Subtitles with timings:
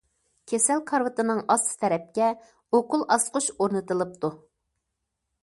[0.51, 2.31] كېسەل كارىۋىتىنىڭ ئاستى تەرەپكە
[2.79, 4.35] ئوكۇل ئاسقۇچ ئورنىتىلىپتۇ.